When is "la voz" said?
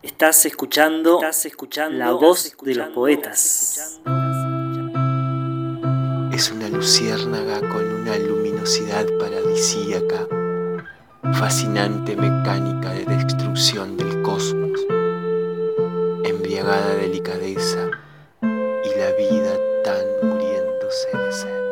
1.90-2.54